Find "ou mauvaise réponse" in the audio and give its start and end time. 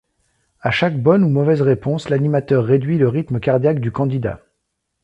1.23-2.09